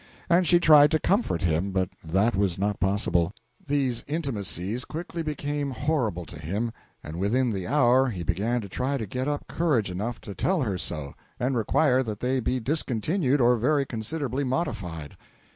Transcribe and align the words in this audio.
And 0.31 0.47
she 0.47 0.59
tried 0.59 0.89
to 0.89 0.99
comfort 0.99 1.43
him, 1.43 1.69
but 1.69 1.89
that 2.03 2.35
was 2.35 2.57
not 2.57 2.79
possible. 2.79 3.31
These 3.63 4.03
intimacies 4.07 4.83
quickly 4.83 5.21
became 5.21 5.69
horrible 5.69 6.25
to 6.25 6.39
him, 6.39 6.71
and 7.03 7.19
within 7.19 7.51
the 7.51 7.67
hour 7.67 8.09
he 8.09 8.23
began 8.23 8.61
to 8.61 8.67
try 8.67 8.97
to 8.97 9.05
get 9.05 9.27
up 9.27 9.45
courage 9.47 9.91
enough 9.91 10.19
to 10.21 10.33
tell 10.33 10.63
her 10.63 10.79
so, 10.79 11.13
and 11.39 11.55
require 11.55 12.01
that 12.01 12.19
they 12.19 12.39
be 12.39 12.59
discontinued 12.59 13.39
or 13.39 13.57
very 13.57 13.85
considerably 13.85 14.43
modified. 14.43 15.15